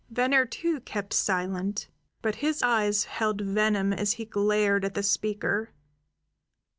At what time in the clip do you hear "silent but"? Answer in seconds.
1.13-2.37